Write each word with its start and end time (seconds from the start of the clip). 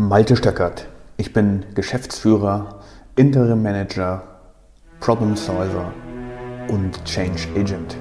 Malte 0.00 0.36
Stöckert. 0.36 0.86
Ich 1.16 1.32
bin 1.32 1.64
Geschäftsführer, 1.74 2.84
Interim 3.16 3.64
Manager, 3.64 4.22
Problem 5.00 5.34
Solver 5.34 5.92
und 6.68 7.04
Change 7.04 7.48
Agent. 7.56 7.96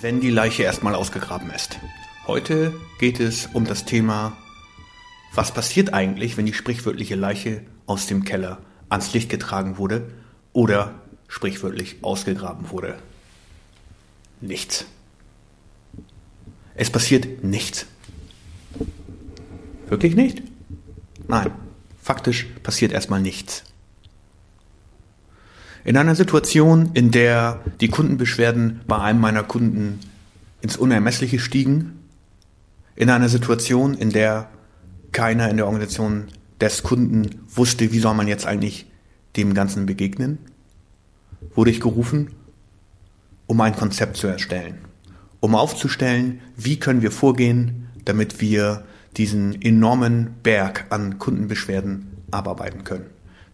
Wenn 0.00 0.20
die 0.20 0.30
Leiche 0.30 0.62
erstmal 0.62 0.94
ausgegraben 0.94 1.50
ist. 1.50 1.80
Heute 2.28 2.72
geht 3.00 3.18
es 3.18 3.46
um 3.52 3.64
das 3.64 3.84
Thema, 3.84 4.36
was 5.34 5.50
passiert 5.50 5.92
eigentlich, 5.92 6.36
wenn 6.36 6.46
die 6.46 6.54
sprichwörtliche 6.54 7.16
Leiche 7.16 7.62
aus 7.86 8.06
dem 8.06 8.24
Keller 8.24 8.60
ans 8.94 9.12
Licht 9.12 9.28
getragen 9.28 9.76
wurde 9.76 10.08
oder 10.52 10.94
sprichwörtlich 11.28 11.96
ausgegraben 12.02 12.70
wurde. 12.70 12.96
Nichts. 14.40 14.86
Es 16.74 16.90
passiert 16.90 17.44
nichts. 17.44 17.86
Wirklich 19.88 20.14
nicht? 20.14 20.42
Nein, 21.28 21.50
faktisch 22.00 22.46
passiert 22.62 22.92
erstmal 22.92 23.20
nichts. 23.20 23.64
In 25.84 25.96
einer 25.96 26.14
Situation, 26.14 26.90
in 26.94 27.10
der 27.10 27.60
die 27.80 27.88
Kundenbeschwerden 27.88 28.80
bei 28.86 28.98
einem 28.98 29.20
meiner 29.20 29.42
Kunden 29.42 30.00
ins 30.62 30.76
Unermessliche 30.76 31.38
stiegen, 31.38 31.98
in 32.96 33.10
einer 33.10 33.28
Situation, 33.28 33.94
in 33.94 34.10
der 34.10 34.48
keiner 35.12 35.50
in 35.50 35.56
der 35.56 35.66
Organisation 35.66 36.28
des 36.60 36.82
Kunden 36.82 37.42
wusste, 37.48 37.92
wie 37.92 37.98
soll 37.98 38.14
man 38.14 38.28
jetzt 38.28 38.46
eigentlich 38.46 38.86
dem 39.36 39.54
Ganzen 39.54 39.86
begegnen, 39.86 40.38
wurde 41.54 41.70
ich 41.70 41.80
gerufen, 41.80 42.30
um 43.46 43.60
ein 43.60 43.76
Konzept 43.76 44.16
zu 44.16 44.26
erstellen, 44.26 44.78
um 45.40 45.54
aufzustellen, 45.54 46.40
wie 46.56 46.78
können 46.78 47.02
wir 47.02 47.10
vorgehen, 47.10 47.88
damit 48.04 48.40
wir 48.40 48.84
diesen 49.16 49.60
enormen 49.60 50.34
Berg 50.42 50.86
an 50.90 51.18
Kundenbeschwerden 51.18 52.08
abarbeiten 52.30 52.84
können. 52.84 53.06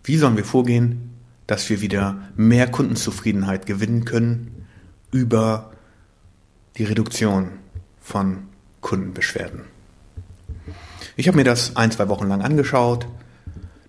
Wie 0.04 0.16
sollen 0.16 0.36
wir 0.36 0.44
vorgehen, 0.44 1.10
dass 1.46 1.68
wir 1.68 1.80
wieder 1.80 2.28
mehr 2.36 2.70
Kundenzufriedenheit 2.70 3.66
gewinnen 3.66 4.04
können 4.04 4.66
über 5.10 5.72
die 6.76 6.84
Reduktion 6.84 7.48
von 8.00 8.44
Kundenbeschwerden. 8.80 9.62
Ich 11.16 11.26
habe 11.26 11.36
mir 11.36 11.44
das 11.44 11.76
ein, 11.76 11.90
zwei 11.90 12.08
Wochen 12.08 12.28
lang 12.28 12.40
angeschaut, 12.40 13.06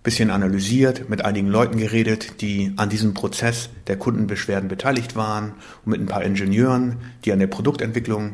bisschen 0.03 0.31
analysiert, 0.31 1.09
mit 1.09 1.23
einigen 1.23 1.47
Leuten 1.47 1.77
geredet, 1.77 2.41
die 2.41 2.73
an 2.77 2.89
diesem 2.89 3.13
Prozess 3.13 3.69
der 3.87 3.97
Kundenbeschwerden 3.97 4.67
beteiligt 4.67 5.15
waren 5.15 5.53
und 5.85 5.91
mit 5.91 6.01
ein 6.01 6.07
paar 6.07 6.23
Ingenieuren, 6.23 6.97
die 7.23 7.31
an 7.31 7.39
der 7.39 7.47
Produktentwicklung 7.47 8.33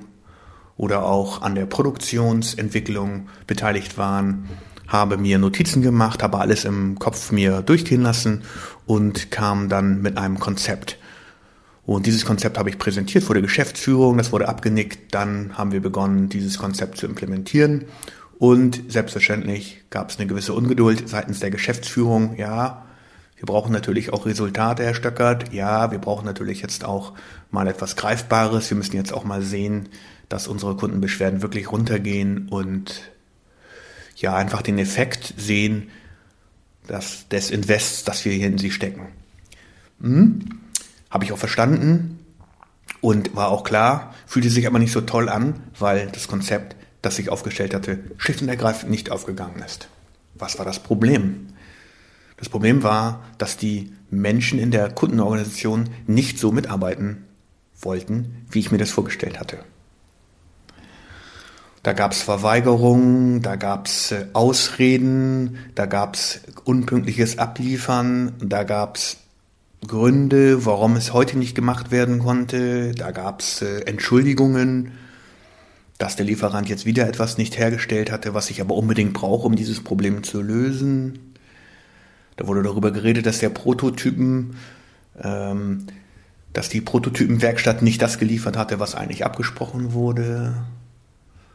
oder 0.78 1.04
auch 1.04 1.42
an 1.42 1.56
der 1.56 1.66
Produktionsentwicklung 1.66 3.28
beteiligt 3.48 3.98
waren, 3.98 4.48
habe 4.88 5.18
mir 5.18 5.38
Notizen 5.38 5.82
gemacht, 5.82 6.24
habe 6.24 6.40
alles 6.40 6.64
im 6.64 6.98
Kopf 6.98 7.32
mir 7.34 7.62
durchgehen 7.62 8.04
lassen 8.04 8.44
und 8.86 9.32
kam 9.32 9.68
dann 9.68 10.02
mit 10.02 10.18
einem 10.18 10.40
Konzept. 10.40 10.98
Und 11.86 12.06
dieses 12.06 12.26
Konzept 12.26 12.58
habe 12.58 12.70
ich 12.70 12.78
präsentiert 12.78 13.26
vor 13.26 13.36
der 13.36 13.42
Geschäftsführung, 13.42 14.18
das 14.18 14.32
wurde 14.32 14.48
abgenickt, 14.48 15.14
dann 15.14 15.58
haben 15.58 15.74
wir 15.74 15.82
begonnen, 15.82 16.30
dieses 16.30 16.58
Konzept 16.58 16.98
zu 16.98 17.06
implementieren 17.06 17.86
und 18.40 18.92
selbstverständlich 18.92 19.84
gab 19.90 20.10
es 20.10 20.18
eine 20.18 20.28
gewisse 20.28 20.54
Ungeduld 20.54 21.08
seitens 21.10 21.40
der 21.40 21.52
Geschäftsführung. 21.52 22.36
Ja, 22.38 22.86
wir 23.36 23.46
brauchen 23.46 23.72
natürlich 23.72 24.14
auch 24.14 24.26
Resultate, 24.26 24.84
Herr 24.84 24.96
Stöckert. 24.96 25.54
Ja, 25.54 25.92
wir 25.92 26.00
brauchen 26.00 26.26
natürlich 26.26 26.62
jetzt 26.62 26.84
auch 26.84 27.14
mal 27.52 27.68
etwas 27.68 27.96
Greifbares. 27.96 28.70
Wir 28.70 28.78
müssen 28.78 28.96
jetzt 28.96 29.14
auch 29.14 29.24
mal 29.24 29.42
sehen, 29.42 29.90
dass 30.30 30.48
unsere 30.48 30.76
Kundenbeschwerden 30.76 31.42
wirklich 31.42 31.72
runtergehen 31.72 32.50
und 32.50 33.12
ja, 34.16 34.36
einfach 34.36 34.62
den 34.62 34.80
Effekt 34.80 35.34
sehen 35.38 35.90
dass 36.88 37.28
des 37.28 37.52
Invests, 37.52 38.04
das 38.04 38.26
wir 38.26 38.34
hier 38.34 38.48
in 38.48 38.58
sie 38.58 38.72
stecken. 38.72 39.08
Hm? 40.02 40.40
Habe 41.10 41.26
ich 41.26 41.32
auch 41.32 41.38
verstanden 41.38 42.20
und 43.02 43.36
war 43.36 43.50
auch 43.50 43.64
klar, 43.64 44.14
fühlte 44.26 44.50
sich 44.50 44.68
aber 44.68 44.80
nicht 44.80 44.92
so 44.92 45.02
toll 45.02 45.30
an, 45.30 45.62
weil 45.78 46.08
das 46.08 46.28
Konzept 46.28 46.76
das 47.08 47.20
ich 47.20 47.30
aufgestellt 47.30 47.74
hatte, 47.74 48.00
schlicht 48.18 48.42
und 48.42 48.50
ergreifend 48.50 48.92
nicht 48.92 49.12
aufgegangen 49.12 49.64
ist. 49.66 49.88
Was 50.36 50.60
war 50.60 50.66
das 50.66 50.80
Problem? 50.80 51.48
Das 52.36 52.50
Problem 52.50 52.84
war, 52.84 53.24
dass 53.38 53.56
die 53.56 53.94
Menschen 54.12 54.60
in 54.60 54.72
der 54.72 54.90
Kundenorganisation 54.92 55.90
nicht 56.06 56.38
so 56.38 56.52
mitarbeiten 56.52 57.24
wollten, 57.80 58.46
wie 58.52 58.60
ich 58.60 58.72
mir 58.72 58.78
das 58.78 58.92
vorgestellt 58.92 59.40
hatte. 59.40 59.60
Da 61.82 61.94
gab 61.94 62.12
es 62.12 62.22
Verweigerungen, 62.22 63.42
da 63.42 63.56
gab 63.56 63.88
es 63.88 64.12
äh, 64.12 64.26
Ausreden, 64.34 65.58
da 65.76 65.86
gab 65.86 66.16
es 66.16 66.42
unpünktliches 66.66 67.38
Abliefern, 67.38 68.34
da 68.40 68.64
gab 68.64 68.98
es 68.98 69.18
Gründe, 69.88 70.66
warum 70.66 70.98
es 70.98 71.14
heute 71.14 71.38
nicht 71.38 71.56
gemacht 71.56 71.90
werden 71.90 72.20
konnte, 72.20 72.92
da 72.94 73.12
gab 73.12 73.40
es 73.40 73.62
äh, 73.62 73.82
Entschuldigungen 73.86 74.92
dass 75.98 76.16
der 76.16 76.26
Lieferant 76.26 76.70
jetzt 76.70 76.86
wieder 76.86 77.08
etwas 77.08 77.38
nicht 77.38 77.58
hergestellt 77.58 78.12
hatte, 78.12 78.34
was 78.34 78.50
ich 78.50 78.62
aber 78.62 78.76
unbedingt 78.76 79.14
brauche, 79.14 79.48
um 79.48 79.56
dieses 79.56 79.84
Problem 79.84 80.24
zu 80.24 80.42
lösen. 80.42 81.34
Da 82.36 82.46
wurde 82.46 82.62
darüber 82.62 82.92
geredet, 82.92 83.26
dass 83.26 83.40
der 83.40 83.50
Prototypen, 83.50 84.58
ähm, 85.22 85.88
dass 86.54 86.70
die 86.70 86.82
Prototypenwerkstatt 86.82 87.82
nicht 87.82 88.02
das 88.02 88.20
geliefert 88.20 88.58
hatte, 88.58 88.80
was 88.80 88.94
eigentlich 88.94 89.26
abgesprochen 89.26 89.94
wurde. 89.94 90.54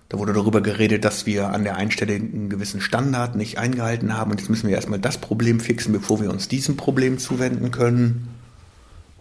Da 0.09 0.19
wurde 0.19 0.33
darüber 0.33 0.61
geredet, 0.61 1.05
dass 1.05 1.25
wir 1.25 1.51
an 1.51 1.65
der 1.65 1.77
einen 1.77 1.93
Stelle 1.93 2.15
einen 2.15 2.51
gewissen 2.51 2.81
Standard 2.81 3.37
nicht 3.37 3.59
eingehalten 3.59 4.17
haben 4.17 4.33
und 4.33 4.41
jetzt 4.41 4.51
müssen 4.51 4.69
wir 4.69 4.75
erstmal 4.75 4.99
das 4.99 5.19
Problem 5.19 5.61
fixen, 5.61 5.93
bevor 5.93 6.21
wir 6.21 6.31
uns 6.31 6.49
diesem 6.49 6.77
Problem 6.77 7.19
zuwenden 7.19 7.71
können 7.71 8.29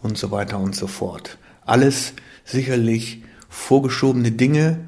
und 0.02 0.18
so 0.18 0.32
weiter 0.32 0.60
und 0.60 0.76
so 0.76 0.88
fort. 0.88 1.38
Alles 1.64 2.14
sicherlich 2.44 3.24
vorgeschobene 3.48 4.32
Dinge, 4.32 4.80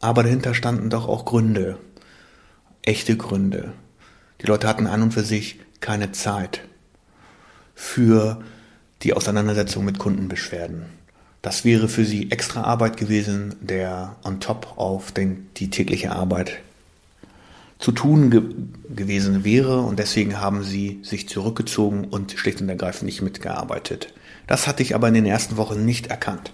aber 0.00 0.22
dahinter 0.22 0.54
standen 0.54 0.90
doch 0.90 1.06
auch 1.06 1.24
Gründe, 1.24 1.78
echte 2.82 3.16
Gründe. 3.16 3.72
Die 4.40 4.46
Leute 4.46 4.66
hatten 4.66 4.86
an 4.86 5.02
und 5.02 5.14
für 5.14 5.22
sich 5.22 5.60
keine 5.80 6.12
Zeit 6.12 6.62
für 7.74 8.42
die 9.02 9.14
Auseinandersetzung 9.14 9.84
mit 9.84 9.98
Kundenbeschwerden. 9.98 10.84
Das 11.42 11.64
wäre 11.64 11.88
für 11.88 12.04
sie 12.04 12.30
extra 12.30 12.62
Arbeit 12.62 12.98
gewesen, 12.98 13.54
der 13.60 14.16
on 14.24 14.40
top 14.40 14.74
auf 14.76 15.12
den, 15.12 15.48
die 15.56 15.70
tägliche 15.70 16.12
Arbeit 16.12 16.58
zu 17.78 17.92
tun 17.92 18.30
ge 18.30 18.42
gewesen 18.94 19.44
wäre 19.44 19.80
und 19.80 19.98
deswegen 19.98 20.38
haben 20.38 20.62
sie 20.62 21.00
sich 21.02 21.28
zurückgezogen 21.28 22.04
und 22.04 22.32
schlicht 22.32 22.60
und 22.60 22.68
ergreifend 22.68 23.04
nicht 23.04 23.22
mitgearbeitet. 23.22 24.12
Das 24.46 24.66
hatte 24.66 24.82
ich 24.82 24.94
aber 24.94 25.08
in 25.08 25.14
den 25.14 25.26
ersten 25.26 25.56
Wochen 25.56 25.84
nicht 25.86 26.08
erkannt. 26.08 26.52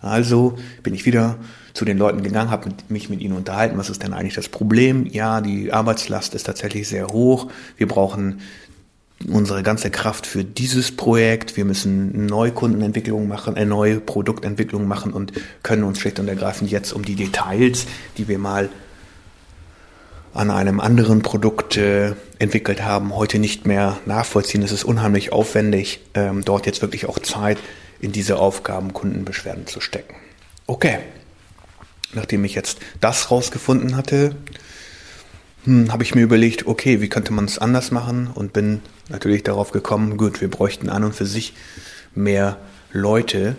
Also 0.00 0.58
bin 0.82 0.94
ich 0.94 1.06
wieder 1.06 1.38
zu 1.74 1.84
den 1.84 1.98
Leuten 1.98 2.22
gegangen, 2.22 2.50
habe 2.50 2.70
mich 2.88 3.08
mit 3.08 3.20
ihnen 3.20 3.36
unterhalten, 3.36 3.78
was 3.78 3.90
ist 3.90 4.02
denn 4.02 4.12
eigentlich 4.12 4.34
das 4.34 4.48
Problem? 4.48 5.06
Ja, 5.06 5.40
die 5.40 5.72
Arbeitslast 5.72 6.34
ist 6.34 6.44
tatsächlich 6.44 6.88
sehr 6.88 7.08
hoch. 7.08 7.50
Wir 7.76 7.88
brauchen 7.88 8.40
unsere 9.26 9.62
ganze 9.62 9.90
Kraft 9.90 10.26
für 10.26 10.44
dieses 10.44 10.94
Projekt. 10.94 11.56
Wir 11.56 11.64
müssen 11.64 12.26
neue 12.26 12.52
Kundenentwicklung 12.52 13.26
machen, 13.26 13.56
eine 13.56 13.66
neue 13.66 14.00
Produktentwicklung 14.00 14.86
machen 14.86 15.12
und 15.12 15.32
können 15.62 15.84
uns 15.84 15.98
schlicht 15.98 16.20
und 16.20 16.28
ergreifend 16.28 16.70
jetzt 16.70 16.92
um 16.92 17.04
die 17.04 17.16
Details, 17.16 17.86
die 18.16 18.28
wir 18.28 18.38
mal 18.38 18.68
an 20.38 20.50
einem 20.52 20.78
anderen 20.78 21.22
Produkt 21.22 21.76
äh, 21.76 22.14
entwickelt 22.38 22.82
haben, 22.82 23.14
heute 23.14 23.40
nicht 23.40 23.66
mehr 23.66 23.98
nachvollziehen. 24.06 24.62
Es 24.62 24.70
ist 24.70 24.84
unheimlich 24.84 25.32
aufwendig, 25.32 26.00
ähm, 26.14 26.44
dort 26.44 26.64
jetzt 26.64 26.80
wirklich 26.80 27.06
auch 27.06 27.18
Zeit 27.18 27.58
in 28.00 28.12
diese 28.12 28.38
Aufgaben 28.38 28.92
Kundenbeschwerden 28.92 29.66
zu 29.66 29.80
stecken. 29.80 30.14
Okay, 30.68 31.00
nachdem 32.14 32.44
ich 32.44 32.54
jetzt 32.54 32.78
das 33.00 33.32
rausgefunden 33.32 33.96
hatte, 33.96 34.36
hm, 35.64 35.92
habe 35.92 36.04
ich 36.04 36.14
mir 36.14 36.22
überlegt, 36.22 36.68
okay, 36.68 37.00
wie 37.00 37.08
könnte 37.08 37.32
man 37.32 37.46
es 37.46 37.58
anders 37.58 37.90
machen 37.90 38.30
und 38.32 38.52
bin 38.52 38.80
natürlich 39.08 39.42
darauf 39.42 39.72
gekommen, 39.72 40.16
gut, 40.16 40.40
wir 40.40 40.48
bräuchten 40.48 40.88
an 40.88 41.02
und 41.02 41.16
für 41.16 41.26
sich 41.26 41.54
mehr 42.14 42.58
Leute, 42.92 43.56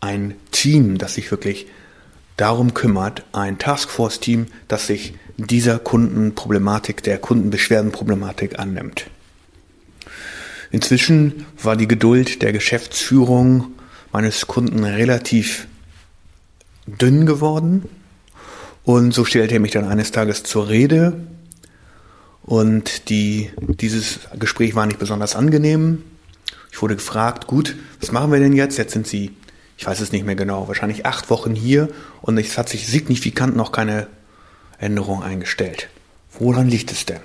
ein 0.00 0.34
Team, 0.50 0.98
das 0.98 1.14
sich 1.14 1.30
wirklich 1.30 1.68
darum 2.36 2.74
kümmert, 2.74 3.24
ein 3.32 3.58
Taskforce-Team, 3.58 4.46
das 4.66 4.88
sich 4.88 5.14
dieser 5.36 5.78
Kundenproblematik, 5.78 7.02
der 7.02 7.18
Kundenbeschwerdenproblematik 7.18 8.58
annimmt. 8.58 9.06
Inzwischen 10.70 11.46
war 11.62 11.76
die 11.76 11.88
Geduld 11.88 12.42
der 12.42 12.52
Geschäftsführung 12.52 13.68
meines 14.12 14.46
Kunden 14.46 14.84
relativ 14.84 15.66
dünn 16.86 17.26
geworden. 17.26 17.88
Und 18.84 19.12
so 19.12 19.24
stellte 19.24 19.54
er 19.54 19.60
mich 19.60 19.72
dann 19.72 19.88
eines 19.88 20.12
Tages 20.12 20.42
zur 20.42 20.68
Rede 20.68 21.14
Und 22.46 23.08
die, 23.08 23.50
dieses 23.58 24.20
Gespräch 24.38 24.76
war 24.76 24.86
nicht 24.86 25.00
besonders 25.00 25.34
angenehm. 25.34 26.04
Ich 26.70 26.80
wurde 26.80 26.94
gefragt, 26.94 27.48
gut, 27.48 27.76
was 28.00 28.12
machen 28.12 28.30
wir 28.30 28.38
denn 28.38 28.52
jetzt? 28.52 28.78
Jetzt 28.78 28.92
sind 28.92 29.06
Sie, 29.06 29.32
ich 29.76 29.86
weiß 29.86 30.00
es 30.00 30.12
nicht 30.12 30.24
mehr 30.24 30.36
genau, 30.36 30.68
wahrscheinlich 30.68 31.04
acht 31.04 31.28
Wochen 31.28 31.54
hier 31.54 31.88
und 32.22 32.38
es 32.38 32.56
hat 32.56 32.68
sich 32.68 32.86
signifikant 32.86 33.56
noch 33.56 33.72
keine 33.72 34.06
Änderung 34.78 35.22
eingestellt. 35.22 35.88
Woran 36.38 36.68
liegt 36.68 36.92
es 36.92 37.06
denn? 37.06 37.20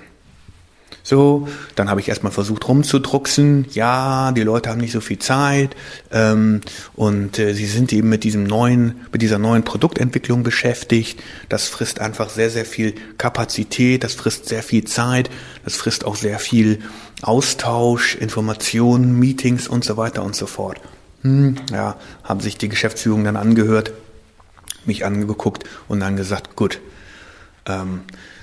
So, 1.04 1.48
dann 1.74 1.90
habe 1.90 2.00
ich 2.00 2.08
erstmal 2.08 2.32
versucht 2.32 2.68
rumzudrucksen. 2.68 3.66
Ja, 3.72 4.30
die 4.32 4.42
Leute 4.42 4.70
haben 4.70 4.80
nicht 4.80 4.92
so 4.92 5.00
viel 5.00 5.18
Zeit 5.18 5.74
ähm, 6.12 6.60
und 6.94 7.38
äh, 7.38 7.54
sie 7.54 7.66
sind 7.66 7.92
eben 7.92 8.08
mit 8.08 8.22
diesem 8.22 8.44
neuen, 8.44 9.00
mit 9.10 9.20
dieser 9.20 9.38
neuen 9.38 9.64
Produktentwicklung 9.64 10.44
beschäftigt. 10.44 11.20
Das 11.48 11.66
frisst 11.68 12.00
einfach 12.00 12.30
sehr, 12.30 12.50
sehr 12.50 12.64
viel 12.64 12.94
Kapazität, 13.18 14.04
das 14.04 14.14
frisst 14.14 14.48
sehr 14.48 14.62
viel 14.62 14.84
Zeit, 14.84 15.28
das 15.64 15.74
frisst 15.74 16.04
auch 16.04 16.14
sehr 16.14 16.38
viel 16.38 16.78
Austausch, 17.20 18.14
Informationen, 18.14 19.18
Meetings 19.18 19.66
und 19.66 19.84
so 19.84 19.96
weiter 19.96 20.22
und 20.22 20.36
so 20.36 20.46
fort. 20.46 20.80
Hm, 21.22 21.56
ja, 21.72 21.96
haben 22.22 22.40
sich 22.40 22.58
die 22.58 22.68
Geschäftsführung 22.68 23.24
dann 23.24 23.36
angehört, 23.36 23.92
mich 24.86 25.04
angeguckt 25.04 25.64
und 25.88 26.00
dann 26.00 26.16
gesagt, 26.16 26.54
gut, 26.54 26.80
ähm, 27.66 28.02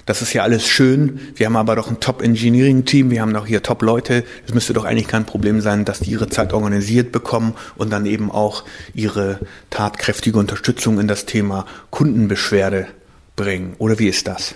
das 0.09 0.23
ist 0.23 0.33
ja 0.33 0.41
alles 0.41 0.65
schön. 0.65 1.19
Wir 1.35 1.45
haben 1.45 1.55
aber 1.55 1.75
doch 1.75 1.87
ein 1.87 1.99
Top-Engineering-Team. 1.99 3.11
Wir 3.11 3.21
haben 3.21 3.31
doch 3.31 3.45
hier 3.45 3.61
Top-Leute. 3.61 4.23
Es 4.47 4.55
müsste 4.55 4.73
doch 4.73 4.85
eigentlich 4.85 5.07
kein 5.07 5.25
Problem 5.25 5.61
sein, 5.61 5.85
dass 5.85 5.99
die 5.99 6.09
ihre 6.09 6.29
Zeit 6.29 6.51
organisiert 6.51 7.11
bekommen 7.11 7.53
und 7.75 7.91
dann 7.91 8.07
eben 8.07 8.31
auch 8.31 8.63
ihre 8.95 9.39
tatkräftige 9.69 10.39
Unterstützung 10.39 10.99
in 10.99 11.07
das 11.07 11.27
Thema 11.27 11.67
Kundenbeschwerde 11.91 12.87
bringen. 13.35 13.75
Oder 13.77 13.99
wie 13.99 14.07
ist 14.07 14.27
das? 14.27 14.55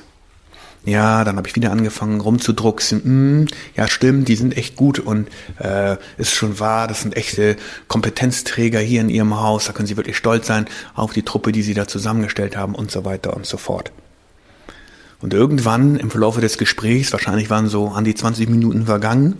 Ja, 0.85 1.23
dann 1.23 1.37
habe 1.37 1.47
ich 1.47 1.55
wieder 1.55 1.71
angefangen 1.71 2.19
rumzudrucksen. 2.19 3.03
Hm, 3.03 3.47
ja, 3.75 3.87
stimmt, 3.87 4.27
die 4.27 4.35
sind 4.35 4.57
echt 4.57 4.75
gut 4.75 4.97
und 4.97 5.29
äh, 5.59 5.97
ist 6.17 6.33
schon 6.33 6.59
wahr, 6.59 6.87
das 6.87 7.01
sind 7.01 7.15
echte 7.15 7.57
Kompetenzträger 7.87 8.79
hier 8.79 9.01
in 9.01 9.09
ihrem 9.09 9.39
Haus. 9.39 9.65
Da 9.65 9.71
können 9.73 9.87
sie 9.87 9.97
wirklich 9.97 10.17
stolz 10.17 10.47
sein 10.47 10.65
auf 10.95 11.13
die 11.13 11.23
Truppe, 11.23 11.51
die 11.51 11.61
sie 11.61 11.75
da 11.75 11.87
zusammengestellt 11.87 12.57
haben 12.57 12.75
und 12.75 12.91
so 12.91 13.05
weiter 13.05 13.35
und 13.35 13.45
so 13.45 13.57
fort. 13.57 13.91
Und 15.23 15.33
irgendwann 15.33 15.95
im 15.95 16.11
Verlauf 16.11 16.37
des 16.37 16.57
Gesprächs, 16.57 17.13
wahrscheinlich 17.13 17.49
waren 17.49 17.69
so 17.69 17.87
an 17.87 18.03
die 18.03 18.13
20 18.13 18.49
Minuten 18.49 18.87
vergangen, 18.87 19.37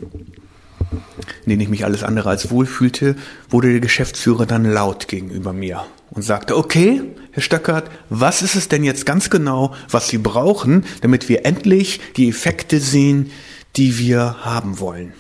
in 1.44 1.50
denen 1.50 1.60
ich 1.60 1.68
mich 1.68 1.84
alles 1.84 2.04
andere 2.04 2.30
als 2.30 2.50
wohl 2.50 2.66
fühlte, 2.66 3.18
wurde 3.50 3.70
der 3.70 3.82
Geschäftsführer 3.82 4.46
dann 4.46 4.64
laut 4.64 5.10
gegenüber 5.10 5.52
mir 5.52 5.84
und 6.12 6.22
sagte, 6.22 6.56
okay, 6.56 7.02
Herr 7.32 7.44
Stöckert, 7.44 7.92
was 8.10 8.42
ist 8.42 8.56
es 8.56 8.70
denn 8.70 8.86
jetzt 8.86 9.06
ganz 9.06 9.30
genau, 9.30 9.76
was 9.90 10.08
Sie 10.08 10.20
brauchen, 10.20 10.86
damit 11.02 11.28
wir 11.28 11.46
endlich 11.46 12.00
die 12.16 12.30
Effekte 12.30 12.80
sehen, 12.80 13.30
die 13.76 13.98
wir 13.98 14.38
haben 14.46 14.80
wollen? 14.80 15.12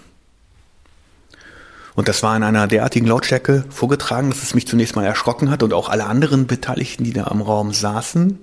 Und 1.96 2.08
das 2.08 2.24
war 2.24 2.38
in 2.38 2.44
einer 2.44 2.68
derartigen 2.68 3.06
Lautstärke 3.06 3.66
vorgetragen, 3.70 4.30
dass 4.30 4.42
es 4.42 4.56
mich 4.56 4.66
zunächst 4.66 4.96
mal 4.96 5.04
erschrocken 5.04 5.50
hat 5.50 5.62
und 5.62 5.74
auch 5.74 5.90
alle 5.90 6.06
anderen 6.06 6.48
Beteiligten, 6.48 7.04
die 7.04 7.12
da 7.12 7.28
im 7.28 7.42
Raum 7.42 7.74
saßen. 7.74 8.40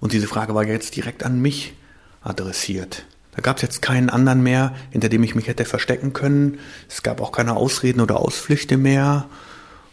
Und 0.00 0.12
diese 0.12 0.26
Frage 0.26 0.54
war 0.54 0.64
jetzt 0.64 0.96
direkt 0.96 1.22
an 1.22 1.40
mich 1.40 1.74
adressiert. 2.22 3.04
Da 3.32 3.42
gab 3.42 3.56
es 3.56 3.62
jetzt 3.62 3.82
keinen 3.82 4.10
anderen 4.10 4.42
mehr, 4.42 4.74
hinter 4.90 5.08
dem 5.08 5.22
ich 5.24 5.34
mich 5.34 5.48
hätte 5.48 5.64
verstecken 5.64 6.12
können. 6.12 6.58
Es 6.88 7.02
gab 7.02 7.20
auch 7.20 7.32
keine 7.32 7.56
Ausreden 7.56 8.00
oder 8.00 8.20
Ausflüchte 8.20 8.76
mehr. 8.76 9.28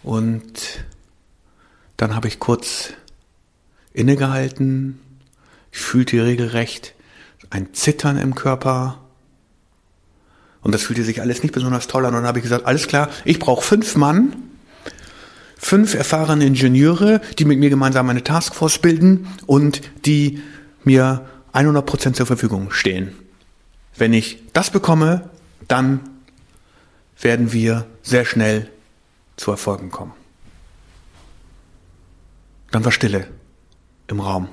Und 0.03 0.83
dann 1.97 2.15
habe 2.15 2.27
ich 2.27 2.39
kurz 2.39 2.93
innegehalten. 3.93 4.99
Ich 5.71 5.79
fühlte 5.79 6.23
regelrecht 6.23 6.93
ein 7.49 7.73
Zittern 7.73 8.17
im 8.17 8.35
Körper. 8.35 8.99
Und 10.61 10.73
das 10.73 10.83
fühlte 10.83 11.03
sich 11.03 11.21
alles 11.21 11.41
nicht 11.41 11.53
besonders 11.53 11.87
toll 11.87 12.05
an. 12.05 12.13
Und 12.13 12.21
dann 12.21 12.27
habe 12.27 12.39
ich 12.39 12.43
gesagt, 12.43 12.65
alles 12.65 12.87
klar, 12.87 13.09
ich 13.25 13.39
brauche 13.39 13.63
fünf 13.63 13.95
Mann 13.95 14.35
fünf 15.61 15.93
erfahrene 15.93 16.45
Ingenieure, 16.45 17.21
die 17.37 17.45
mit 17.45 17.59
mir 17.59 17.69
gemeinsam 17.69 18.09
eine 18.09 18.23
Taskforce 18.23 18.79
bilden 18.79 19.27
und 19.45 19.81
die 20.05 20.41
mir 20.83 21.29
100 21.53 21.85
Prozent 21.85 22.15
zur 22.15 22.25
Verfügung 22.25 22.71
stehen. 22.71 23.13
Wenn 23.95 24.11
ich 24.11 24.41
das 24.53 24.71
bekomme, 24.71 25.29
dann 25.67 25.99
werden 27.21 27.53
wir 27.53 27.85
sehr 28.01 28.25
schnell 28.25 28.69
zu 29.37 29.51
Erfolgen 29.51 29.91
kommen. 29.91 30.13
Dann 32.71 32.83
war 32.83 32.91
Stille 32.91 33.27
im 34.07 34.19
Raum. 34.19 34.49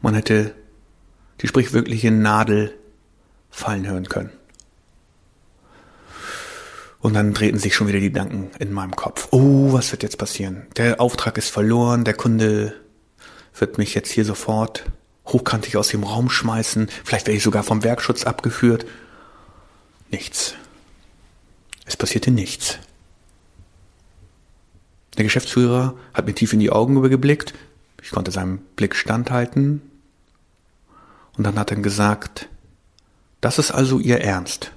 Man 0.00 0.14
hätte 0.14 0.54
die 1.40 1.46
sprichwörtliche 1.46 2.10
Nadel 2.10 2.76
fallen 3.50 3.86
hören 3.86 4.08
können. 4.08 4.30
Und 7.02 7.14
dann 7.14 7.34
drehten 7.34 7.58
sich 7.58 7.74
schon 7.74 7.88
wieder 7.88 7.98
die 7.98 8.12
Gedanken 8.12 8.52
in 8.60 8.72
meinem 8.72 8.94
Kopf. 8.94 9.26
Oh, 9.32 9.72
was 9.72 9.90
wird 9.90 10.04
jetzt 10.04 10.18
passieren? 10.18 10.68
Der 10.76 11.00
Auftrag 11.00 11.36
ist 11.36 11.50
verloren, 11.50 12.04
der 12.04 12.14
Kunde 12.14 12.74
wird 13.58 13.76
mich 13.76 13.94
jetzt 13.94 14.12
hier 14.12 14.24
sofort 14.24 14.84
hochkantig 15.26 15.76
aus 15.76 15.88
dem 15.88 16.04
Raum 16.04 16.30
schmeißen, 16.30 16.88
vielleicht 17.04 17.26
werde 17.26 17.36
ich 17.36 17.42
sogar 17.42 17.64
vom 17.64 17.82
Werkschutz 17.82 18.24
abgeführt. 18.24 18.86
Nichts. 20.10 20.54
Es 21.84 21.96
passierte 21.96 22.30
nichts. 22.30 22.78
Der 25.16 25.24
Geschäftsführer 25.24 25.96
hat 26.14 26.26
mir 26.26 26.34
tief 26.34 26.52
in 26.52 26.60
die 26.60 26.70
Augen 26.70 26.96
übergeblickt. 26.96 27.52
Ich 28.00 28.10
konnte 28.10 28.30
seinem 28.30 28.58
Blick 28.76 28.94
standhalten. 28.94 29.82
Und 31.36 31.44
dann 31.44 31.58
hat 31.58 31.70
er 31.72 31.78
gesagt, 31.78 32.48
das 33.40 33.58
ist 33.58 33.72
also 33.72 33.98
Ihr 33.98 34.20
Ernst. 34.20 34.70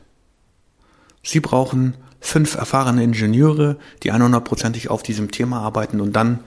Sie 1.24 1.39
brauchen 1.39 1.95
fünf 2.25 2.56
erfahrene 2.56 3.04
Ingenieure, 3.04 3.77
die 4.01 4.12
100%ig 4.12 4.89
auf 4.89 5.04
diesem 5.04 5.30
Thema 5.30 5.62
arbeiten 5.62 6.01
und 6.01 6.13
dann 6.13 6.39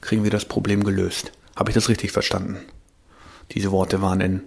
kriegen 0.00 0.24
wir 0.24 0.30
das 0.30 0.46
Problem 0.46 0.84
gelöst. 0.84 1.32
Habe 1.54 1.70
ich 1.70 1.74
das 1.74 1.88
richtig 1.88 2.12
verstanden? 2.12 2.56
Diese 3.52 3.70
Worte 3.70 4.00
waren 4.00 4.20
in 4.20 4.42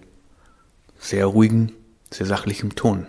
sehr 1.00 1.28
ruhigem, 1.28 1.72
sehr 2.12 2.26
sachlichem 2.26 2.76
Ton. 2.76 3.06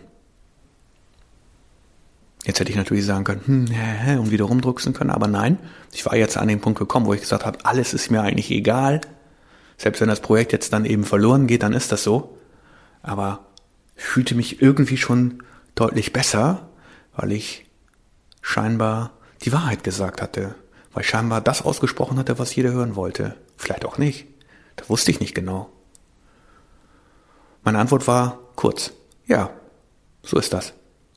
Jetzt 2.44 2.60
hätte 2.60 2.70
ich 2.70 2.76
natürlich 2.76 3.06
sagen 3.06 3.24
können, 3.24 3.42
hm, 3.46 3.66
hä, 3.68 3.96
hä, 4.04 4.16
und 4.16 4.30
wieder 4.30 4.44
rumdrucksen 4.44 4.92
können, 4.92 5.10
aber 5.10 5.28
nein, 5.28 5.58
ich 5.92 6.04
war 6.04 6.16
jetzt 6.16 6.36
an 6.36 6.48
den 6.48 6.60
Punkt 6.60 6.78
gekommen, 6.78 7.06
wo 7.06 7.14
ich 7.14 7.20
gesagt 7.20 7.46
habe, 7.46 7.64
alles 7.64 7.94
ist 7.94 8.10
mir 8.10 8.20
eigentlich 8.20 8.50
egal. 8.50 9.00
Selbst 9.78 10.00
wenn 10.00 10.08
das 10.08 10.20
Projekt 10.20 10.52
jetzt 10.52 10.72
dann 10.72 10.84
eben 10.84 11.04
verloren 11.04 11.46
geht, 11.46 11.62
dann 11.62 11.72
ist 11.72 11.90
das 11.90 12.02
so. 12.02 12.36
Aber 13.02 13.46
ich 13.96 14.02
fühlte 14.02 14.34
mich 14.34 14.60
irgendwie 14.60 14.96
schon 14.96 15.42
deutlich 15.74 16.12
besser, 16.12 16.68
weil 17.14 17.32
ich 17.32 17.66
scheinbar 18.40 19.12
die 19.42 19.52
Wahrheit 19.52 19.84
gesagt 19.84 20.22
hatte, 20.22 20.54
weil 20.92 21.02
ich 21.02 21.08
scheinbar 21.08 21.40
das 21.40 21.62
ausgesprochen 21.62 22.18
hatte, 22.18 22.38
was 22.38 22.54
jeder 22.54 22.72
hören 22.72 22.96
wollte. 22.96 23.36
Vielleicht 23.56 23.84
auch 23.84 23.98
nicht. 23.98 24.26
Das 24.76 24.88
wusste 24.88 25.10
ich 25.10 25.20
nicht 25.20 25.34
genau. 25.34 25.70
Meine 27.64 27.78
Antwort 27.78 28.06
war 28.06 28.38
kurz. 28.56 28.92
Ja, 29.26 29.50
so 30.22 30.38
ist 30.38 30.52
das. 30.52 30.72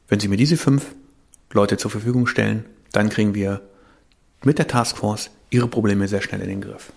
Wenn 0.07 0.19
Sie 0.19 0.27
mir 0.27 0.37
diese 0.37 0.57
fünf 0.57 0.93
Leute 1.51 1.77
zur 1.77 1.91
Verfügung 1.91 2.27
stellen, 2.27 2.65
dann 2.91 3.09
kriegen 3.09 3.33
wir 3.33 3.61
mit 4.43 4.59
der 4.59 4.67
Taskforce 4.67 5.31
Ihre 5.49 5.67
Probleme 5.67 6.07
sehr 6.07 6.21
schnell 6.21 6.41
in 6.41 6.49
den 6.49 6.61
Griff. 6.61 6.91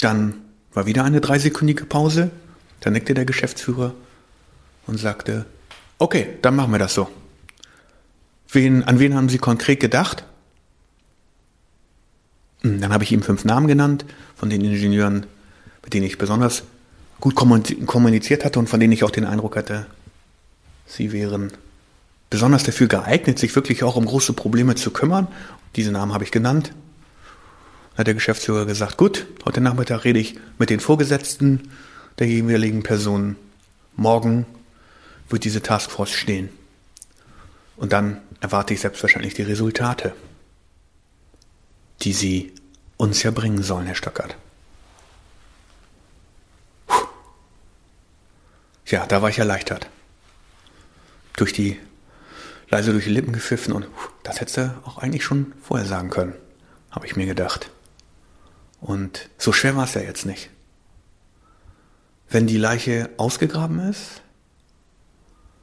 Dann 0.00 0.42
war 0.72 0.86
wieder 0.86 1.04
eine 1.04 1.20
dreisekündige 1.20 1.84
Pause. 1.84 2.30
Da 2.80 2.90
nickte 2.90 3.14
der 3.14 3.24
Geschäftsführer 3.24 3.94
und 4.86 4.98
sagte, 4.98 5.46
Okay, 6.02 6.30
dann 6.42 6.56
machen 6.56 6.72
wir 6.72 6.80
das 6.80 6.94
so. 6.94 7.08
Wen, 8.50 8.82
an 8.82 8.98
wen 8.98 9.14
haben 9.14 9.28
Sie 9.28 9.38
konkret 9.38 9.78
gedacht? 9.78 10.24
Hm, 12.62 12.80
dann 12.80 12.92
habe 12.92 13.04
ich 13.04 13.12
ihm 13.12 13.22
fünf 13.22 13.44
Namen 13.44 13.68
genannt, 13.68 14.04
von 14.34 14.50
den 14.50 14.64
Ingenieuren, 14.64 15.26
mit 15.84 15.94
denen 15.94 16.04
ich 16.04 16.18
besonders 16.18 16.64
gut 17.20 17.36
kommuniziert 17.36 18.44
hatte 18.44 18.58
und 18.58 18.68
von 18.68 18.80
denen 18.80 18.92
ich 18.92 19.04
auch 19.04 19.12
den 19.12 19.24
Eindruck 19.24 19.54
hatte, 19.54 19.86
sie 20.86 21.12
wären 21.12 21.52
besonders 22.30 22.64
dafür 22.64 22.88
geeignet, 22.88 23.38
sich 23.38 23.54
wirklich 23.54 23.84
auch 23.84 23.94
um 23.94 24.04
große 24.04 24.32
Probleme 24.32 24.74
zu 24.74 24.90
kümmern. 24.90 25.28
Diese 25.76 25.92
Namen 25.92 26.12
habe 26.12 26.24
ich 26.24 26.32
genannt. 26.32 26.72
Dann 27.92 27.98
hat 27.98 28.06
der 28.08 28.14
Geschäftsführer 28.14 28.66
gesagt, 28.66 28.96
gut, 28.96 29.28
heute 29.44 29.60
Nachmittag 29.60 30.02
rede 30.02 30.18
ich 30.18 30.34
mit 30.58 30.68
den 30.68 30.80
Vorgesetzten 30.80 31.70
der 32.18 32.26
jeweiligen 32.26 32.82
Personen. 32.82 33.36
Morgen 33.94 34.46
wird 35.32 35.44
diese 35.44 35.62
Taskforce 35.62 36.12
stehen. 36.12 36.50
Und 37.76 37.92
dann 37.92 38.20
erwarte 38.40 38.74
ich 38.74 38.80
selbstverständlich 38.80 39.34
die 39.34 39.42
Resultate, 39.42 40.14
die 42.02 42.12
sie 42.12 42.52
uns 42.96 43.22
ja 43.22 43.30
bringen 43.30 43.62
sollen, 43.62 43.86
Herr 43.86 43.94
Stöckert. 43.94 44.36
Ja, 48.86 49.06
da 49.06 49.22
war 49.22 49.30
ich 49.30 49.38
erleichtert. 49.38 49.88
Durch 51.36 51.52
die, 51.52 51.80
leise 52.68 52.92
durch 52.92 53.04
die 53.04 53.10
Lippen 53.10 53.32
gepfiffen 53.32 53.72
und 53.72 53.86
das 54.22 54.40
hättest 54.40 54.58
du 54.58 54.82
auch 54.84 54.98
eigentlich 54.98 55.24
schon 55.24 55.52
vorher 55.62 55.86
sagen 55.86 56.10
können, 56.10 56.34
habe 56.90 57.06
ich 57.06 57.16
mir 57.16 57.26
gedacht. 57.26 57.70
Und 58.80 59.30
so 59.38 59.52
schwer 59.52 59.76
war 59.76 59.84
es 59.84 59.94
ja 59.94 60.02
jetzt 60.02 60.26
nicht. 60.26 60.50
Wenn 62.28 62.46
die 62.46 62.58
Leiche 62.58 63.08
ausgegraben 63.16 63.78
ist, 63.88 64.20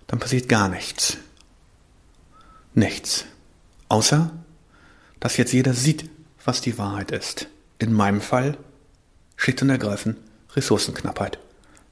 dann 0.09 0.19
passiert 0.19 0.49
gar 0.49 0.69
nichts. 0.69 1.17
Nichts. 2.73 3.25
Außer, 3.89 4.31
dass 5.19 5.37
jetzt 5.37 5.53
jeder 5.53 5.73
sieht, 5.73 6.09
was 6.43 6.61
die 6.61 6.79
Wahrheit 6.79 7.11
ist. 7.11 7.47
In 7.77 7.93
meinem 7.93 8.19
Fall 8.19 8.57
schlicht 9.35 9.61
und 9.61 9.69
ergreifend 9.69 10.17
Ressourcenknappheit. 10.55 11.37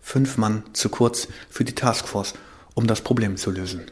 Fünf 0.01 0.37
Mann 0.37 0.63
zu 0.73 0.89
kurz 0.89 1.27
für 1.47 1.63
die 1.63 1.75
Taskforce, 1.75 2.33
um 2.73 2.87
das 2.87 3.01
Problem 3.01 3.37
zu 3.37 3.51
lösen. 3.51 3.83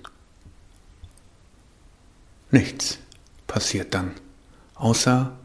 Nichts 2.50 2.98
passiert 3.46 3.94
dann, 3.94 4.12
außer 4.74 5.38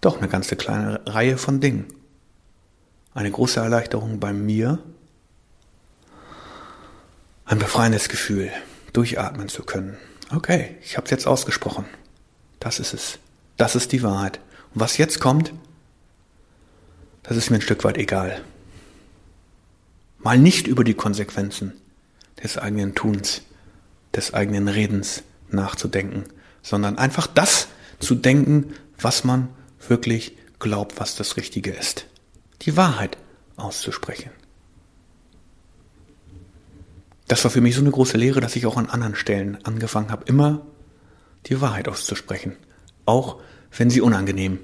doch 0.00 0.18
eine 0.18 0.28
ganze 0.28 0.56
kleine 0.56 1.00
Reihe 1.06 1.38
von 1.38 1.60
Dingen. 1.60 1.86
Eine 3.14 3.30
große 3.30 3.60
Erleichterung 3.60 4.18
bei 4.18 4.32
mir, 4.32 4.80
ein 7.48 7.58
befreiendes 7.58 8.10
Gefühl, 8.10 8.52
durchatmen 8.92 9.48
zu 9.48 9.62
können. 9.62 9.96
Okay, 10.30 10.76
ich 10.82 10.96
habe 10.96 11.06
es 11.06 11.10
jetzt 11.10 11.26
ausgesprochen. 11.26 11.86
Das 12.60 12.78
ist 12.78 12.92
es. 12.92 13.18
Das 13.56 13.74
ist 13.74 13.92
die 13.92 14.02
Wahrheit. 14.02 14.38
Und 14.74 14.80
was 14.82 14.98
jetzt 14.98 15.18
kommt, 15.18 15.54
das 17.22 17.38
ist 17.38 17.50
mir 17.50 17.56
ein 17.56 17.62
Stück 17.62 17.84
weit 17.84 17.96
egal. 17.96 18.42
Mal 20.18 20.38
nicht 20.38 20.66
über 20.66 20.84
die 20.84 20.94
Konsequenzen 20.94 21.72
des 22.42 22.58
eigenen 22.58 22.94
Tuns, 22.94 23.42
des 24.14 24.34
eigenen 24.34 24.68
Redens 24.68 25.22
nachzudenken, 25.48 26.24
sondern 26.62 26.98
einfach 26.98 27.26
das 27.26 27.68
zu 27.98 28.14
denken, 28.14 28.74
was 29.00 29.24
man 29.24 29.48
wirklich 29.88 30.36
glaubt, 30.58 31.00
was 31.00 31.16
das 31.16 31.38
Richtige 31.38 31.70
ist. 31.70 32.04
Die 32.62 32.76
Wahrheit 32.76 33.16
auszusprechen. 33.56 34.30
Das 37.28 37.44
war 37.44 37.50
für 37.50 37.60
mich 37.60 37.74
so 37.74 37.82
eine 37.82 37.90
große 37.90 38.16
Lehre, 38.16 38.40
dass 38.40 38.56
ich 38.56 38.64
auch 38.64 38.78
an 38.78 38.88
anderen 38.88 39.14
Stellen 39.14 39.58
angefangen 39.64 40.10
habe, 40.10 40.24
immer 40.24 40.62
die 41.46 41.60
Wahrheit 41.60 41.86
auszusprechen. 41.86 42.56
Auch 43.04 43.40
wenn 43.76 43.90
sie 43.90 44.00
unangenehm 44.00 44.58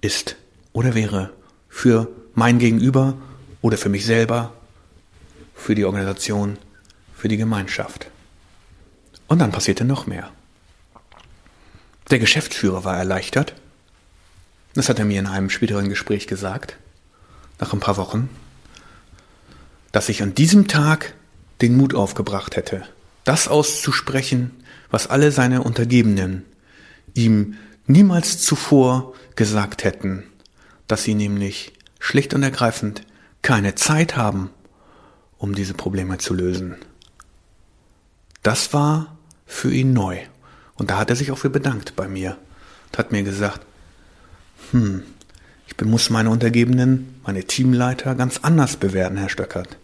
ist 0.00 0.36
oder 0.72 0.94
wäre 0.94 1.32
für 1.68 2.08
mein 2.34 2.58
Gegenüber 2.58 3.16
oder 3.62 3.78
für 3.78 3.88
mich 3.88 4.04
selber, 4.04 4.52
für 5.54 5.76
die 5.76 5.84
Organisation, 5.84 6.58
für 7.14 7.28
die 7.28 7.36
Gemeinschaft. 7.36 8.10
Und 9.28 9.38
dann 9.38 9.52
passierte 9.52 9.84
noch 9.84 10.06
mehr. 10.06 10.32
Der 12.10 12.18
Geschäftsführer 12.18 12.84
war 12.84 12.96
erleichtert. 12.96 13.54
Das 14.74 14.88
hat 14.88 14.98
er 14.98 15.04
mir 15.04 15.20
in 15.20 15.26
einem 15.28 15.50
späteren 15.50 15.88
Gespräch 15.88 16.26
gesagt, 16.26 16.76
nach 17.60 17.72
ein 17.72 17.80
paar 17.80 17.96
Wochen, 17.98 18.28
dass 19.92 20.08
ich 20.08 20.22
an 20.22 20.34
diesem 20.34 20.66
Tag 20.66 21.14
den 21.62 21.76
Mut 21.76 21.94
aufgebracht 21.94 22.56
hätte, 22.56 22.82
das 23.24 23.48
auszusprechen, 23.48 24.52
was 24.90 25.08
alle 25.08 25.32
seine 25.32 25.62
Untergebenen 25.62 26.44
ihm 27.14 27.54
niemals 27.86 28.38
zuvor 28.38 29.14
gesagt 29.36 29.84
hätten, 29.84 30.24
dass 30.86 31.04
sie 31.04 31.14
nämlich 31.14 31.72
schlicht 31.98 32.34
und 32.34 32.42
ergreifend 32.42 33.02
keine 33.42 33.74
Zeit 33.74 34.16
haben, 34.16 34.50
um 35.38 35.54
diese 35.54 35.74
Probleme 35.74 36.18
zu 36.18 36.34
lösen. 36.34 36.76
Das 38.42 38.72
war 38.72 39.16
für 39.46 39.72
ihn 39.72 39.92
neu. 39.92 40.18
Und 40.74 40.90
da 40.90 40.98
hat 40.98 41.10
er 41.10 41.16
sich 41.16 41.30
auch 41.30 41.38
für 41.38 41.50
bedankt 41.50 41.94
bei 41.96 42.08
mir 42.08 42.38
und 42.90 42.98
hat 42.98 43.12
mir 43.12 43.22
gesagt, 43.22 43.60
hm, 44.70 45.02
ich 45.66 45.84
muss 45.84 46.10
meine 46.10 46.30
Untergebenen, 46.30 47.20
meine 47.24 47.44
Teamleiter 47.44 48.14
ganz 48.14 48.38
anders 48.42 48.76
bewerten, 48.76 49.16
Herr 49.16 49.28
Stöckert. 49.28 49.76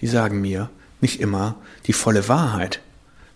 Die 0.00 0.06
sagen 0.06 0.40
mir 0.40 0.70
nicht 1.00 1.20
immer 1.20 1.56
die 1.86 1.92
volle 1.92 2.28
Wahrheit. 2.28 2.80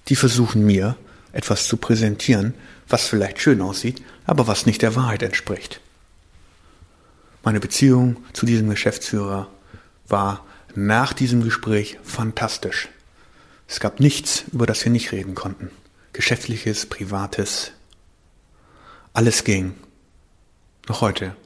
Die 0.09 0.17
versuchen 0.17 0.65
mir 0.65 0.97
etwas 1.33 1.69
zu 1.69 1.77
präsentieren, 1.77 2.55
was 2.89 3.07
vielleicht 3.07 3.41
schön 3.41 3.61
aussieht, 3.61 4.03
aber 4.25 4.47
was 4.47 4.67
nicht 4.67 4.83
der 4.83 4.97
Wahrheit 4.97 5.23
entspricht. 5.23 5.81
Meine 7.43 7.61
Beziehung 7.61 8.17
zu 8.33 8.47
diesem 8.47 8.69
Geschäftsführer 8.71 9.49
war 10.09 10.45
nach 10.75 11.13
diesem 11.13 11.43
Gespräch 11.43 11.99
fantastisch. 12.03 12.89
Es 13.69 13.81
gab 13.81 14.01
nichts, 14.01 14.45
über 14.53 14.67
das 14.67 14.85
wir 14.85 14.93
nicht 14.93 15.13
reden 15.13 15.35
konnten. 15.35 15.71
Geschäftliches, 16.13 16.87
privates, 16.87 17.73
alles 19.13 19.45
ging. 19.45 19.75
Noch 20.89 21.01
heute 21.03 21.37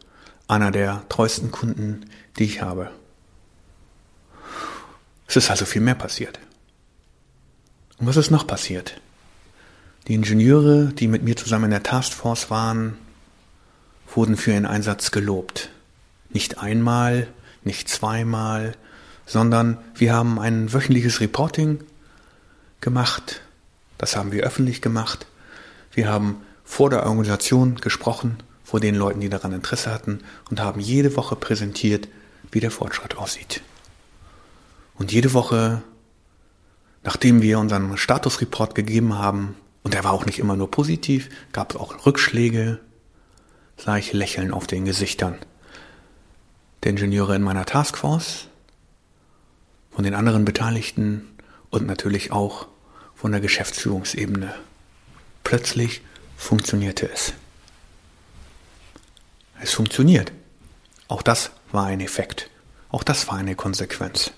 einer 0.46 0.70
der 0.70 1.02
treuesten 1.08 1.50
Kunden, 1.50 2.06
die 2.38 2.44
ich 2.44 2.62
habe. 2.62 2.90
Es 5.32 5.36
ist 5.36 5.50
also 5.50 5.64
viel 5.64 5.80
mehr 5.80 5.94
passiert. 5.94 6.38
Und 7.96 8.06
was 8.06 8.18
ist 8.18 8.30
noch 8.30 8.46
passiert? 8.46 9.00
Die 10.06 10.12
Ingenieure, 10.12 10.92
die 10.92 11.08
mit 11.08 11.22
mir 11.22 11.36
zusammen 11.36 11.64
in 11.64 11.70
der 11.70 11.82
Taskforce 11.82 12.50
waren, 12.50 12.98
wurden 14.14 14.36
für 14.36 14.52
ihren 14.52 14.66
Einsatz 14.66 15.10
gelobt. 15.10 15.70
Nicht 16.28 16.58
einmal, 16.58 17.28
nicht 17.64 17.88
zweimal, 17.88 18.76
sondern 19.24 19.78
wir 19.94 20.12
haben 20.12 20.38
ein 20.38 20.74
wöchentliches 20.74 21.22
Reporting 21.22 21.82
gemacht. 22.82 23.40
Das 23.96 24.16
haben 24.16 24.32
wir 24.32 24.44
öffentlich 24.44 24.82
gemacht. 24.82 25.26
Wir 25.92 26.10
haben 26.10 26.42
vor 26.62 26.90
der 26.90 27.06
Organisation 27.06 27.76
gesprochen, 27.76 28.36
vor 28.64 28.80
den 28.80 28.96
Leuten, 28.96 29.20
die 29.20 29.30
daran 29.30 29.54
Interesse 29.54 29.92
hatten 29.92 30.20
und 30.50 30.60
haben 30.60 30.82
jede 30.82 31.16
Woche 31.16 31.36
präsentiert, 31.36 32.06
wie 32.50 32.60
der 32.60 32.70
Fortschritt 32.70 33.16
aussieht. 33.16 33.62
Und 35.02 35.10
jede 35.10 35.32
Woche, 35.32 35.82
nachdem 37.02 37.42
wir 37.42 37.58
unseren 37.58 37.96
Statusreport 37.96 38.76
gegeben 38.76 39.18
haben, 39.18 39.56
und 39.82 39.94
der 39.94 40.04
war 40.04 40.12
auch 40.12 40.26
nicht 40.26 40.38
immer 40.38 40.54
nur 40.54 40.70
positiv, 40.70 41.28
gab 41.50 41.72
es 41.72 41.76
auch 41.76 42.06
Rückschläge, 42.06 42.78
sah 43.76 43.96
ich 43.96 44.12
Lächeln 44.12 44.52
auf 44.52 44.68
den 44.68 44.84
Gesichtern 44.84 45.40
der 46.84 46.90
Ingenieure 46.90 47.34
in 47.34 47.42
meiner 47.42 47.66
Taskforce, 47.66 48.46
von 49.90 50.04
den 50.04 50.14
anderen 50.14 50.44
Beteiligten 50.44 51.26
und 51.70 51.84
natürlich 51.84 52.30
auch 52.30 52.68
von 53.16 53.32
der 53.32 53.40
Geschäftsführungsebene. 53.40 54.54
Plötzlich 55.42 56.02
funktionierte 56.36 57.10
es. 57.10 57.32
Es 59.60 59.72
funktioniert. 59.72 60.30
Auch 61.08 61.22
das 61.22 61.50
war 61.72 61.86
ein 61.86 62.00
Effekt. 62.00 62.50
Auch 62.88 63.02
das 63.02 63.26
war 63.26 63.34
eine 63.34 63.56
Konsequenz. 63.56 64.30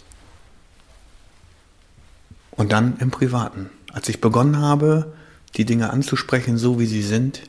Und 2.56 2.72
dann 2.72 2.96
im 2.98 3.10
Privaten, 3.10 3.70
als 3.92 4.08
ich 4.08 4.20
begonnen 4.20 4.58
habe, 4.58 5.12
die 5.56 5.64
Dinge 5.64 5.90
anzusprechen, 5.90 6.58
so 6.58 6.78
wie 6.78 6.86
sie 6.86 7.02
sind, 7.02 7.42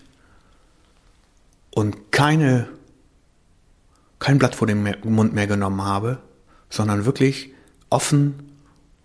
und 1.72 2.12
keine, 2.12 2.70
kein 4.20 4.40
Blatt 4.40 4.56
vor 4.56 4.68
den 4.68 4.96
Mund 5.04 5.34
mehr 5.34 5.48
genommen 5.48 5.82
habe, 5.84 6.20
sondern 6.70 7.06
wirklich 7.06 7.54
offen 7.90 8.52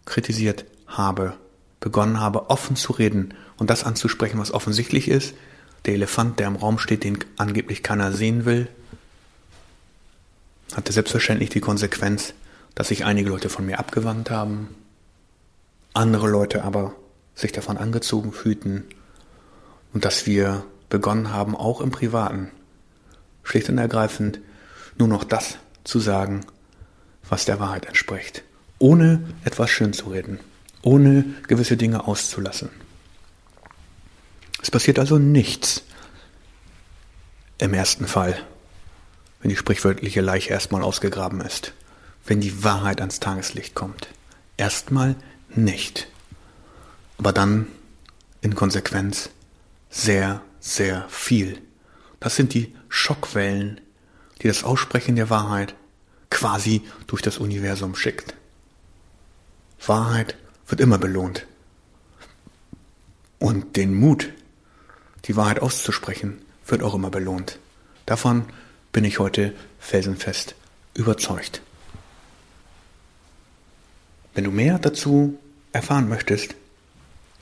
kritisiert 0.04 0.64
habe, 0.86 1.34
begonnen 1.80 2.20
habe, 2.20 2.48
offen 2.48 2.76
zu 2.76 2.92
reden 2.92 3.34
und 3.56 3.70
das 3.70 3.84
anzusprechen, 3.84 4.38
was 4.38 4.52
offensichtlich 4.52 5.08
ist, 5.08 5.34
der 5.84 5.94
Elefant, 5.94 6.38
der 6.38 6.46
im 6.46 6.56
Raum 6.56 6.78
steht, 6.78 7.04
den 7.04 7.18
angeblich 7.36 7.82
keiner 7.82 8.12
sehen 8.12 8.44
will, 8.44 8.68
hatte 10.74 10.92
selbstverständlich 10.92 11.50
die 11.50 11.60
Konsequenz, 11.60 12.34
dass 12.74 12.88
sich 12.88 13.04
einige 13.04 13.30
Leute 13.30 13.48
von 13.48 13.66
mir 13.66 13.78
abgewandt 13.78 14.30
haben, 14.30 14.68
andere 15.94 16.28
Leute 16.28 16.64
aber 16.64 16.94
sich 17.34 17.52
davon 17.52 17.76
angezogen 17.76 18.32
fühlten 18.32 18.84
und 19.92 20.04
dass 20.04 20.26
wir 20.26 20.64
begonnen 20.88 21.32
haben, 21.32 21.56
auch 21.56 21.80
im 21.80 21.90
Privaten, 21.90 22.50
schlicht 23.42 23.68
und 23.68 23.78
ergreifend, 23.78 24.40
nur 24.98 25.08
noch 25.08 25.24
das 25.24 25.56
zu 25.84 25.98
sagen, 25.98 26.44
was 27.28 27.44
der 27.44 27.60
Wahrheit 27.60 27.86
entspricht, 27.86 28.42
ohne 28.78 29.22
etwas 29.44 29.70
schön 29.70 29.92
zu 29.92 30.08
reden, 30.08 30.40
ohne 30.82 31.24
gewisse 31.46 31.76
Dinge 31.76 32.06
auszulassen. 32.06 32.70
Es 34.62 34.70
passiert 34.70 34.98
also 34.98 35.18
nichts 35.18 35.82
im 37.58 37.72
ersten 37.74 38.06
Fall, 38.06 38.36
wenn 39.40 39.48
die 39.48 39.56
sprichwörtliche 39.56 40.20
Leiche 40.20 40.50
erstmal 40.50 40.82
ausgegraben 40.82 41.40
ist, 41.40 41.72
wenn 42.26 42.40
die 42.40 42.62
Wahrheit 42.62 43.00
ans 43.00 43.20
Tageslicht 43.20 43.74
kommt. 43.74 44.08
Erstmal 44.56 45.16
nicht. 45.56 46.08
Aber 47.18 47.32
dann 47.32 47.66
in 48.40 48.54
Konsequenz 48.54 49.30
sehr, 49.90 50.42
sehr 50.60 51.06
viel. 51.08 51.60
Das 52.20 52.36
sind 52.36 52.54
die 52.54 52.74
Schockwellen, 52.88 53.80
die 54.42 54.48
das 54.48 54.64
Aussprechen 54.64 55.16
der 55.16 55.30
Wahrheit 55.30 55.74
quasi 56.30 56.82
durch 57.06 57.22
das 57.22 57.38
Universum 57.38 57.94
schickt. 57.94 58.34
Wahrheit 59.86 60.36
wird 60.66 60.80
immer 60.80 60.98
belohnt. 60.98 61.46
Und 63.38 63.76
den 63.76 63.94
Mut, 63.94 64.30
die 65.24 65.36
Wahrheit 65.36 65.60
auszusprechen, 65.60 66.42
wird 66.66 66.82
auch 66.82 66.94
immer 66.94 67.10
belohnt. 67.10 67.58
Davon 68.06 68.44
bin 68.92 69.04
ich 69.04 69.18
heute 69.18 69.54
felsenfest 69.78 70.54
überzeugt. 70.94 71.62
Wenn 74.34 74.44
du 74.44 74.50
mehr 74.50 74.78
dazu 74.78 75.38
erfahren 75.72 76.08
möchtest, 76.08 76.54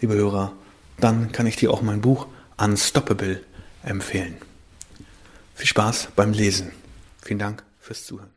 liebe 0.01 0.15
Hörer, 0.15 0.53
dann 0.99 1.33
kann 1.33 1.47
ich 1.47 1.57
dir 1.57 1.71
auch 1.71 1.83
mein 1.83 2.01
Buch 2.01 2.27
Unstoppable 2.57 3.41
empfehlen. 3.83 4.37
Viel 5.55 5.67
Spaß 5.67 6.09
beim 6.17 6.33
Lesen. 6.33 6.73
Vielen 7.23 7.39
Dank 7.39 7.63
fürs 7.81 8.05
Zuhören. 8.05 8.31